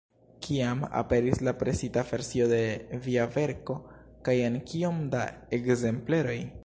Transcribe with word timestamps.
Kiam 0.45 0.79
aperis 1.01 1.41
la 1.47 1.51
presita 1.59 2.03
versio 2.11 2.47
de 2.53 2.61
via 3.09 3.27
verko, 3.37 3.75
kaj 4.29 4.35
en 4.47 4.59
kiom 4.73 5.03
da 5.15 5.21
ekzempleroj? 5.59 6.41